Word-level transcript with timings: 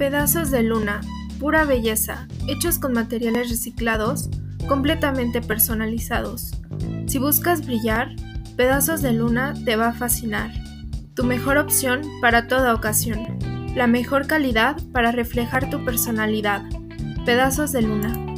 Pedazos 0.00 0.50
de 0.50 0.62
luna, 0.62 1.02
pura 1.38 1.66
belleza, 1.66 2.26
hechos 2.48 2.78
con 2.78 2.94
materiales 2.94 3.50
reciclados, 3.50 4.30
completamente 4.66 5.42
personalizados. 5.42 6.52
Si 7.06 7.18
buscas 7.18 7.66
brillar, 7.66 8.16
Pedazos 8.56 9.02
de 9.02 9.12
luna 9.12 9.52
te 9.66 9.76
va 9.76 9.88
a 9.88 9.92
fascinar. 9.92 10.52
Tu 11.12 11.22
mejor 11.22 11.58
opción 11.58 12.00
para 12.22 12.48
toda 12.48 12.72
ocasión. 12.72 13.20
La 13.74 13.86
mejor 13.86 14.26
calidad 14.26 14.80
para 14.90 15.12
reflejar 15.12 15.68
tu 15.68 15.84
personalidad. 15.84 16.62
Pedazos 17.26 17.70
de 17.72 17.82
luna. 17.82 18.29